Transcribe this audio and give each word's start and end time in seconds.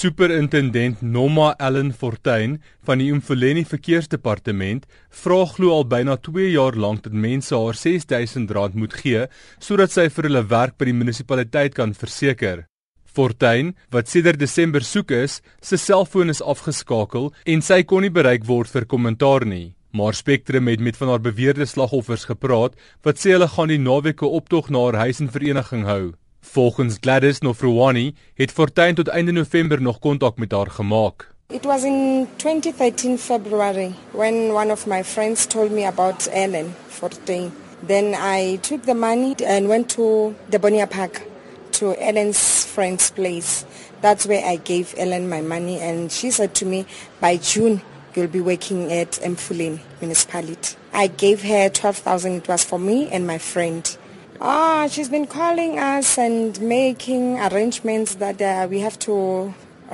Superintendent 0.00 1.02
Noma 1.02 1.54
Ellen 1.58 1.90
Fortuin 1.92 2.54
van 2.88 3.02
die 3.02 3.10
Umfuleni 3.12 3.66
Verkeersdepartement 3.68 4.86
vra 5.22 5.40
glo 5.50 5.74
al 5.74 5.84
byna 5.92 6.14
2 6.24 6.46
jaar 6.54 6.78
lank 6.84 7.02
dat 7.04 7.12
mense 7.24 7.52
haar 7.52 7.76
R6000 7.76 8.78
moet 8.80 8.96
gee 9.02 9.26
sodat 9.66 9.92
sy 9.92 10.06
vir 10.14 10.28
hulle 10.30 10.42
werk 10.48 10.78
by 10.80 10.88
die 10.88 10.94
munisipaliteit 10.96 11.76
kan 11.76 11.92
verseker. 11.92 12.62
Fortuin, 13.04 13.74
wat 13.92 14.08
sedert 14.08 14.40
Desember 14.40 14.80
soek 14.80 15.12
is, 15.18 15.42
se 15.60 15.76
selfoon 15.76 16.32
is 16.32 16.40
afgeskakel 16.40 17.28
en 17.44 17.60
sy 17.60 17.82
kon 17.84 18.00
nie 18.00 18.14
bereik 18.14 18.48
word 18.48 18.72
vir 18.72 18.88
kommentaar 18.88 19.44
nie. 19.44 19.74
Maar 19.92 20.16
Spectrum 20.16 20.72
het 20.72 20.80
met 20.80 20.96
van 20.96 21.12
haar 21.12 21.20
beweerde 21.20 21.68
slagoffers 21.68 22.24
gepraat 22.30 22.72
wat 23.04 23.20
sê 23.20 23.36
hulle 23.36 23.52
gaan 23.52 23.68
die 23.68 23.82
naweek 23.84 24.24
'n 24.24 24.32
optog 24.40 24.70
na 24.70 24.80
haar 24.86 25.00
huis 25.04 25.20
en 25.20 25.28
vereniging 25.28 25.84
hou. 25.84 26.14
Volgens 26.52 26.96
Gladys 27.00 27.38
Nofruwani 27.38 28.14
het 28.34 28.50
Fortuin 28.50 28.94
tot 28.94 29.08
einde 29.08 29.32
November 29.32 29.82
nog 29.82 29.98
kontak 29.98 30.38
met 30.38 30.52
haar 30.52 30.70
gemaak. 30.70 31.30
It 31.46 31.64
was 31.64 31.82
in 31.82 32.28
2013 32.36 33.18
February 33.18 33.94
when 34.10 34.52
one 34.52 34.72
of 34.72 34.86
my 34.86 35.04
friends 35.04 35.46
told 35.46 35.70
me 35.70 35.86
about 35.86 36.26
Ellen 36.26 36.74
Fortuin. 36.88 37.52
Then 37.86 38.14
I 38.14 38.58
took 38.60 38.82
the 38.82 38.94
money 38.94 39.34
and 39.46 39.66
went 39.66 39.88
to 39.88 40.34
the 40.48 40.58
Bonia 40.58 40.86
Park 40.86 41.22
to 41.70 41.94
Ellen's 41.94 42.66
friend's 42.74 43.10
place. 43.10 43.64
That's 44.00 44.26
where 44.26 44.44
I 44.44 44.56
gave 44.56 44.94
Ellen 44.96 45.28
my 45.28 45.42
money 45.42 45.78
and 45.78 46.10
she 46.10 46.30
said 46.30 46.54
to 46.54 46.66
me 46.66 46.84
by 47.20 47.36
June 47.36 47.80
you'll 48.14 48.32
be 48.32 48.40
working 48.40 48.92
at 48.92 49.20
Mfulin 49.22 49.78
municipality. 50.00 50.76
I 50.92 51.06
gave 51.06 51.42
her 51.42 51.68
12,000 51.68 52.32
it 52.32 52.48
was 52.48 52.64
for 52.64 52.80
me 52.80 53.08
and 53.12 53.24
my 53.24 53.38
friend. 53.38 53.96
Ah, 54.42 54.88
she's 54.88 55.10
been 55.10 55.26
calling 55.26 55.78
us 55.78 56.16
and 56.16 56.58
making 56.62 57.38
arrangements 57.38 58.14
that 58.14 58.40
uh, 58.40 58.66
we 58.70 58.80
have 58.80 58.98
to 59.00 59.52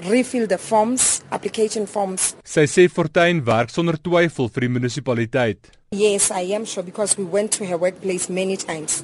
refill 0.09 0.47
the 0.47 0.57
forms, 0.57 1.25
application 1.33 1.85
forms. 1.85 2.37
Sy 2.47 2.63
sê 2.71 2.85
Fortuin 2.87 3.41
werk 3.43 3.73
sonder 3.75 3.99
twyfel 3.99 4.47
vir 4.55 4.69
die 4.69 4.71
munisipaliteit. 4.71 5.73
Yes, 5.91 6.31
I 6.31 6.55
am 6.55 6.63
sure 6.65 6.85
because 6.87 7.19
we 7.19 7.25
went 7.25 7.51
to 7.59 7.67
her 7.67 7.75
workplace 7.77 8.31
many 8.31 8.55
times. 8.57 9.03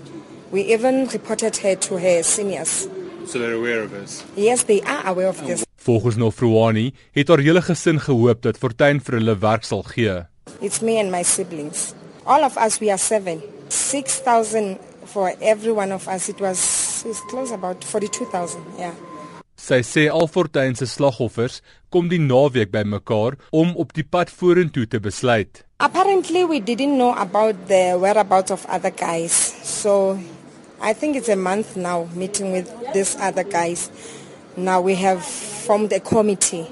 We 0.52 0.62
even 0.70 1.08
reported 1.10 1.58
her 1.64 1.74
to 1.88 1.98
her 1.98 2.22
seniors. 2.22 2.86
So 3.26 3.40
they're 3.40 3.58
aware 3.58 3.82
of 3.82 3.90
this. 3.90 4.22
Yes, 4.36 4.62
they 4.70 4.78
are 4.82 5.02
aware 5.10 5.26
of 5.26 5.42
this. 5.42 5.66
Volgens 5.82 6.16
Nofruani 6.22 6.92
het 7.18 7.34
haar 7.34 7.42
hele 7.42 7.64
gesin 7.66 7.98
gehoop 7.98 8.46
dat 8.46 8.62
Fortuin 8.62 9.02
vir 9.02 9.18
hulle 9.18 9.34
werk 9.42 9.66
sal 9.66 9.82
gee. 9.90 10.22
It's 10.60 10.78
me 10.86 11.00
and 11.02 11.10
my 11.10 11.26
siblings. 11.26 11.96
All 12.22 12.46
of 12.46 12.54
us 12.54 12.78
we 12.78 12.94
are 12.94 13.02
7. 13.10 13.42
6000 13.66 14.91
for 15.06 15.32
every 15.40 15.72
one 15.72 15.92
of 15.92 16.08
us 16.08 16.28
it 16.28 16.40
was 16.40 17.04
it's 17.06 17.20
close 17.30 17.50
about 17.50 17.84
42000 17.84 18.60
yeah 18.78 18.94
Sy 19.62 19.82
sê 19.86 20.08
Alfortuin 20.10 20.74
se 20.74 20.88
slagoffers 20.90 21.60
kom 21.94 22.08
die 22.10 22.18
naweek 22.18 22.72
bymekaar 22.72 23.36
om 23.54 23.76
op 23.78 23.92
die 23.94 24.02
pad 24.02 24.32
vorentoe 24.32 24.88
te 24.90 24.98
besluit. 24.98 25.62
Apparently 25.78 26.42
we 26.44 26.58
didn't 26.58 26.96
know 26.98 27.14
about 27.14 27.68
the 27.68 27.94
whereabouts 27.94 28.50
of 28.50 28.66
other 28.66 28.90
guys. 28.90 29.30
So 29.62 30.18
I 30.80 30.92
think 30.94 31.14
it's 31.14 31.28
a 31.28 31.36
month 31.36 31.76
now 31.76 32.08
meeting 32.12 32.50
with 32.50 32.66
these 32.92 33.14
other 33.20 33.44
guys. 33.44 33.90
Now 34.56 34.80
we 34.80 34.96
have 34.96 35.22
formed 35.22 35.92
a 35.92 36.00
committee. 36.00 36.66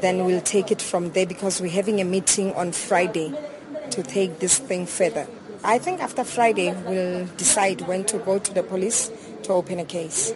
Then 0.00 0.24
we'll 0.24 0.42
take 0.42 0.72
it 0.72 0.82
from 0.82 1.12
there 1.12 1.26
because 1.26 1.60
we're 1.60 1.70
having 1.70 2.00
a 2.00 2.04
meeting 2.04 2.52
on 2.54 2.72
Friday 2.72 3.32
to 3.90 4.02
take 4.02 4.40
this 4.40 4.58
thing 4.58 4.86
further. 4.86 5.28
I 5.64 5.78
think 5.78 6.00
after 6.00 6.24
Friday 6.24 6.72
we'll 6.86 7.26
decide 7.36 7.80
when 7.82 8.04
to 8.04 8.18
go 8.18 8.38
to 8.38 8.54
the 8.54 8.62
police 8.62 9.10
to 9.42 9.52
open 9.52 9.78
a 9.80 9.84
case. 9.84 10.32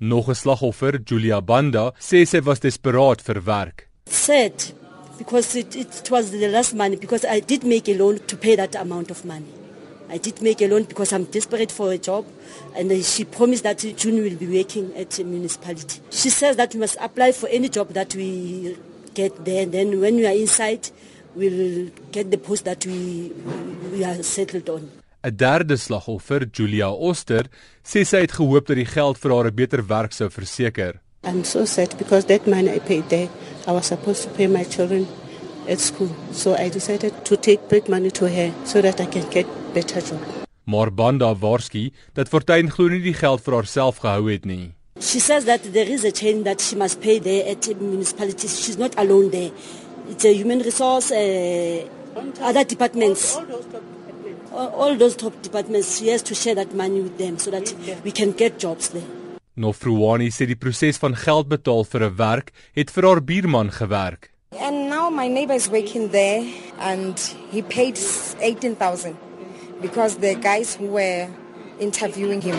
Nog 0.00 0.28
'n 0.28 0.34
slagoffer, 0.34 0.98
Julia 1.04 1.40
Banda, 1.40 1.92
sê 2.00 2.26
sy 2.26 2.40
was 2.40 2.58
desperaat 2.60 3.22
vir 3.22 3.40
werk. 3.46 3.88
Sad 4.06 4.72
because 5.18 5.54
it, 5.54 5.76
it 5.76 6.10
was 6.10 6.30
the 6.30 6.48
last 6.48 6.74
money 6.74 6.96
because 6.96 7.24
I 7.24 7.40
did 7.40 7.64
make 7.64 7.88
a 7.88 7.94
loan 7.94 8.18
to 8.26 8.36
pay 8.36 8.56
that 8.56 8.74
amount 8.74 9.10
of 9.10 9.24
money. 9.24 9.52
I 10.10 10.18
did 10.18 10.42
make 10.42 10.60
a 10.60 10.68
loan 10.68 10.84
because 10.84 11.12
I'm 11.12 11.24
desperate 11.24 11.70
for 11.70 11.92
a 11.92 11.98
job 11.98 12.26
and 12.74 12.90
she 13.04 13.24
promised 13.24 13.62
that 13.62 13.78
June 13.78 14.22
will 14.22 14.36
be 14.36 14.46
working 14.58 14.92
at 14.96 15.18
a 15.18 15.24
municipality. 15.24 16.00
She 16.10 16.30
says 16.30 16.56
that 16.56 16.74
we 16.74 16.80
must 16.80 16.96
apply 17.00 17.32
for 17.32 17.48
any 17.48 17.68
job 17.68 17.90
that 17.90 18.14
we 18.14 18.76
get 19.14 19.44
there 19.44 19.62
and 19.62 19.72
then 19.72 20.00
when 20.00 20.16
we 20.16 20.26
are 20.26 20.34
inside 20.34 20.90
we'll 21.34 21.90
get 22.10 22.30
the 22.30 22.38
post 22.38 22.64
that 22.64 22.84
we 22.86 23.32
we 23.92 24.04
are 24.04 24.22
settled 24.22 24.68
on. 24.68 24.90
'n 25.24 25.36
Derde 25.36 25.76
slagoffer, 25.76 26.48
Julia 26.50 26.90
Oster, 26.90 27.46
sê 27.84 28.04
sy 28.04 28.24
het 28.24 28.32
gehoop 28.32 28.66
dat 28.66 28.76
die 28.76 28.86
geld 28.86 29.18
vir 29.18 29.30
haar 29.34 29.46
'n 29.46 29.54
beter 29.54 29.82
werk 29.86 30.12
sou 30.12 30.28
verseker. 30.28 31.00
I'm 31.24 31.44
so 31.44 31.64
sad 31.64 31.96
because 31.98 32.26
that 32.26 32.46
money 32.46 32.74
I 32.74 32.80
paid 32.80 33.08
there, 33.08 33.28
I 33.68 33.72
was 33.72 33.86
supposed 33.86 34.22
to 34.22 34.28
pay 34.30 34.48
my 34.48 34.64
children 34.64 35.06
at 35.68 35.80
school. 35.80 36.10
So 36.32 36.54
I 36.54 36.68
decided 36.68 37.12
to 37.24 37.36
take 37.36 37.68
back 37.68 37.88
money 37.88 38.10
to 38.10 38.26
her 38.26 38.52
so 38.64 38.80
that 38.80 39.00
I 39.00 39.06
can 39.06 39.28
get 39.30 39.46
better 39.72 40.00
job. 40.00 40.20
Maar 40.64 40.90
Banda 40.92 41.34
waarsku 41.34 41.90
dat 42.14 42.28
Fortuin 42.28 42.70
glo 42.70 42.88
nie 42.88 43.02
die 43.02 43.14
geld 43.14 43.40
vir 43.44 43.54
haarself 43.54 43.98
gehou 44.02 44.30
het 44.30 44.44
nie. 44.44 44.74
She 45.00 45.20
says 45.20 45.44
that 45.44 45.72
there 45.72 45.88
is 45.88 46.04
a 46.04 46.10
chain 46.10 46.42
that 46.44 46.60
she 46.60 46.76
must 46.76 47.00
pay 47.00 47.18
there 47.18 47.50
at 47.50 47.66
municipalities. 47.80 48.64
She's 48.64 48.78
not 48.78 48.94
alone 48.98 49.30
there. 49.30 49.50
It's 50.12 50.26
a 50.26 50.34
human 50.34 50.58
resource, 50.58 51.10
uh, 51.10 51.88
other 52.42 52.64
departments. 52.64 53.34
All 53.34 53.46
those, 53.46 53.64
departments. 53.64 54.52
all 54.52 54.94
those 54.94 55.16
top 55.16 55.40
departments, 55.40 55.96
she 55.98 56.08
has 56.08 56.22
to 56.24 56.34
share 56.34 56.54
that 56.54 56.74
money 56.74 57.00
with 57.00 57.16
them 57.16 57.38
so 57.38 57.50
that 57.50 57.74
we 58.04 58.10
can 58.12 58.32
get 58.32 58.58
jobs 58.58 58.90
there. 58.90 59.08
Nofruwani 59.56 60.28
sê 60.28 60.44
die 60.50 60.56
proses 60.64 61.00
van 61.00 61.16
geld 61.16 61.48
betaal 61.48 61.84
vir 61.92 62.04
'n 62.10 62.16
werk 62.18 62.52
het 62.76 62.90
vir 62.90 63.04
haar 63.08 63.22
buurman 63.30 63.70
gewerk. 63.72 64.28
And 64.60 64.90
now 64.90 65.08
my 65.08 65.28
neighbor 65.28 65.56
is 65.56 65.68
working 65.70 66.10
there 66.10 66.44
and 66.78 67.16
he 67.50 67.62
paid 67.62 67.96
18000 67.96 69.16
because 69.80 70.18
the 70.18 70.34
guys 70.34 70.76
who 70.76 70.88
were 70.98 71.28
interviewing 71.78 72.42
him 72.42 72.58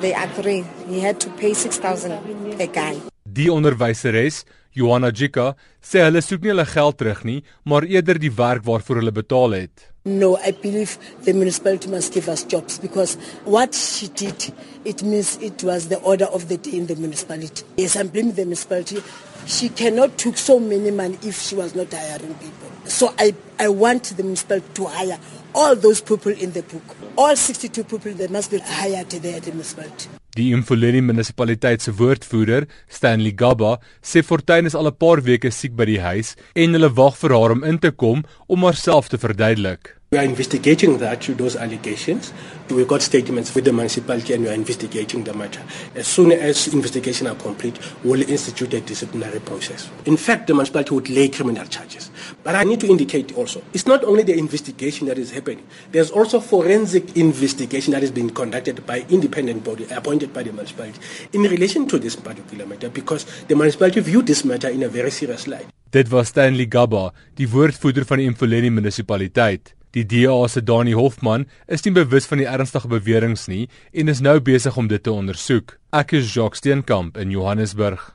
they 0.00 0.12
agree 0.12 0.64
he 0.86 1.00
had 1.00 1.18
to 1.20 1.30
pay 1.40 1.54
6000 1.54 2.12
a 2.60 2.66
guy. 2.66 3.00
Die 3.24 3.48
onderwyseres 3.52 4.44
Johanna 4.74 5.10
Jika 5.10 5.54
sê 5.82 6.02
hulle 6.04 6.22
soek 6.22 6.42
nie 6.42 6.52
hulle 6.52 6.66
geld 6.66 6.98
terug 6.98 7.24
nie, 7.24 7.42
maar 7.64 7.86
eerder 7.86 8.18
die 8.18 8.32
werk 8.34 8.64
waarvoor 8.66 9.02
hulle 9.02 9.14
betaal 9.14 9.54
het. 9.58 9.90
No, 10.04 10.36
I 10.36 10.50
believe 10.50 10.98
the 11.24 11.32
municipality 11.32 11.88
must 11.88 12.12
give 12.12 12.28
us 12.28 12.44
jobs 12.44 12.78
because 12.78 13.16
what 13.44 13.74
she 13.74 14.08
did, 14.08 14.52
it 14.84 15.02
means 15.02 15.38
it 15.40 15.64
was 15.64 15.88
the 15.88 15.98
order 16.00 16.26
of 16.26 16.48
the 16.48 16.58
day 16.58 16.76
in 16.76 16.86
the 16.86 16.96
municipality. 16.96 17.64
Yes, 17.78 17.96
I'm 17.96 18.08
blaming 18.08 18.34
the 18.34 18.44
municipality. 18.44 19.02
She 19.46 19.70
cannot 19.70 20.18
took 20.18 20.36
so 20.36 20.58
many 20.58 20.90
money 20.90 21.18
if 21.22 21.40
she 21.40 21.54
was 21.54 21.74
not 21.74 21.90
hiring 21.90 22.34
people. 22.34 22.70
So 22.84 23.14
I, 23.18 23.34
I 23.58 23.68
want 23.68 24.14
the 24.16 24.22
municipality 24.22 24.66
to 24.74 24.84
hire 24.84 25.18
all 25.54 25.74
those 25.74 26.02
people 26.02 26.32
in 26.32 26.52
the 26.52 26.62
book. 26.62 26.82
All 27.16 27.34
62 27.34 27.84
people 27.84 28.12
that 28.12 28.30
must 28.30 28.50
be 28.50 28.58
hired 28.58 29.08
there 29.08 29.36
at 29.36 29.44
the 29.44 29.52
municipality. 29.52 30.10
Die 30.34 30.50
Imfoleni 30.50 30.98
munisipaliteit 31.06 31.84
se 31.84 31.92
woordvoerder, 31.94 32.64
Stanley 32.90 33.36
Gaba, 33.38 33.76
sê 34.02 34.22
Fortuin 34.26 34.66
is 34.66 34.74
al 34.74 34.90
'n 34.90 34.98
paar 34.98 35.22
weke 35.22 35.50
siek 35.50 35.76
by 35.78 35.86
die 35.86 36.00
huis 36.02 36.34
en 36.56 36.74
hulle 36.74 36.90
wag 36.98 37.14
vir 37.22 37.34
haar 37.38 37.54
om 37.54 37.62
in 37.62 37.78
te 37.78 37.92
kom 37.92 38.24
om 38.48 38.66
haarself 38.66 39.08
te 39.08 39.18
verduidelik. 39.18 39.94
We 40.14 40.20
are 40.20 40.24
investigating 40.24 40.98
that 40.98 41.22
to 41.22 41.34
those 41.34 41.56
allegations. 41.56 42.32
We 42.70 42.84
got 42.84 43.02
statements 43.02 43.52
with 43.52 43.64
the 43.64 43.72
municipality 43.72 44.32
and 44.32 44.44
we 44.44 44.48
are 44.48 44.54
investigating 44.54 45.24
the 45.24 45.34
matter. 45.34 45.60
As 45.96 46.06
soon 46.06 46.30
as 46.30 46.68
investigation 46.68 47.26
are 47.26 47.34
complete, 47.34 47.80
we'll 48.04 48.22
institute 48.22 48.72
a 48.74 48.80
disciplinary 48.80 49.40
process. 49.40 49.90
In 50.04 50.16
fact, 50.16 50.46
the 50.46 50.54
municipality 50.54 50.94
would 50.94 51.10
lay 51.10 51.28
criminal 51.30 51.66
charges. 51.66 52.12
But 52.44 52.54
I 52.54 52.62
need 52.62 52.78
to 52.80 52.86
indicate 52.86 53.36
also, 53.36 53.60
it's 53.72 53.88
not 53.88 54.04
only 54.04 54.22
the 54.22 54.38
investigation 54.38 55.08
that 55.08 55.18
is 55.18 55.32
happening. 55.32 55.66
There's 55.90 56.12
also 56.12 56.38
forensic 56.38 57.16
investigation 57.16 57.92
that 57.92 58.04
is 58.04 58.12
being 58.12 58.30
conducted 58.30 58.86
by 58.86 59.04
independent 59.10 59.64
body 59.64 59.88
appointed 59.90 60.23
by 60.32 60.42
the 60.42 60.52
municipality 60.52 61.00
in 61.32 61.42
relation 61.42 61.86
to 61.86 61.98
this 61.98 62.16
particular 62.16 62.66
matter 62.66 62.90
because 62.90 63.26
the 63.48 63.54
municipality 63.54 64.00
viewed 64.00 64.26
this 64.26 64.44
matter 64.44 64.68
in 64.68 64.82
a 64.82 64.88
very 64.88 65.10
serious 65.10 65.46
light. 65.46 65.66
Dit 65.90 66.08
was 66.10 66.28
Stanley 66.28 66.66
Gaba, 66.66 67.12
die 67.38 67.46
woordvoerder 67.50 68.06
van 68.08 68.18
die 68.18 68.26
Imfoleni 68.26 68.70
munisipaliteit. 68.70 69.74
Die 69.94 70.02
DA 70.02 70.48
se 70.48 70.62
Dani 70.62 70.96
Hofman 70.98 71.46
is 71.70 71.84
nie 71.86 71.92
bewus 71.94 72.26
van 72.26 72.40
die 72.42 72.48
ernstige 72.50 72.90
beweringe 72.90 73.38
nie 73.46 73.68
en 73.94 74.10
is 74.10 74.22
nou 74.24 74.40
besig 74.42 74.74
om 74.80 74.88
dit 74.90 75.02
te 75.02 75.12
ondersoek. 75.14 75.76
Ek 75.94 76.16
is 76.18 76.32
Jacques 76.34 76.58
Steenkamp 76.58 77.20
in 77.20 77.30
Johannesburg. 77.30 78.08